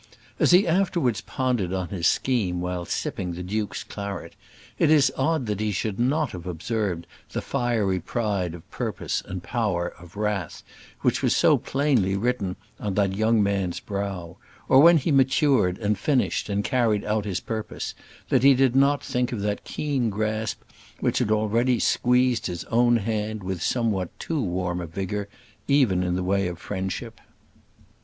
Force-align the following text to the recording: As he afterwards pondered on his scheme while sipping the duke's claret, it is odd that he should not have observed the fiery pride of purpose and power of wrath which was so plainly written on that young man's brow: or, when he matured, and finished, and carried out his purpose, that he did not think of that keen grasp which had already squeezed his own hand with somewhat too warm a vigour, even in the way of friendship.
As 0.39 0.49
he 0.49 0.67
afterwards 0.67 1.21
pondered 1.21 1.71
on 1.73 1.89
his 1.89 2.07
scheme 2.07 2.59
while 2.59 2.85
sipping 2.85 3.33
the 3.33 3.43
duke's 3.43 3.83
claret, 3.83 4.33
it 4.79 4.89
is 4.89 5.13
odd 5.15 5.45
that 5.45 5.59
he 5.59 5.71
should 5.71 5.99
not 5.99 6.31
have 6.31 6.47
observed 6.47 7.05
the 7.33 7.39
fiery 7.39 7.99
pride 7.99 8.55
of 8.55 8.67
purpose 8.71 9.21
and 9.23 9.43
power 9.43 9.89
of 9.99 10.15
wrath 10.17 10.63
which 11.01 11.21
was 11.21 11.35
so 11.35 11.55
plainly 11.55 12.17
written 12.17 12.55
on 12.79 12.95
that 12.95 13.15
young 13.15 13.43
man's 13.43 13.79
brow: 13.79 14.37
or, 14.67 14.79
when 14.79 14.97
he 14.97 15.11
matured, 15.11 15.77
and 15.77 15.99
finished, 15.99 16.49
and 16.49 16.63
carried 16.63 17.05
out 17.05 17.23
his 17.25 17.39
purpose, 17.39 17.93
that 18.29 18.41
he 18.41 18.55
did 18.55 18.75
not 18.75 19.03
think 19.03 19.31
of 19.31 19.41
that 19.41 19.63
keen 19.65 20.09
grasp 20.09 20.61
which 20.99 21.19
had 21.19 21.29
already 21.29 21.77
squeezed 21.77 22.47
his 22.47 22.63
own 22.71 22.95
hand 22.97 23.43
with 23.43 23.61
somewhat 23.61 24.09
too 24.19 24.41
warm 24.41 24.81
a 24.81 24.87
vigour, 24.87 25.27
even 25.67 26.01
in 26.01 26.15
the 26.15 26.23
way 26.23 26.47
of 26.47 26.57
friendship. 26.57 27.21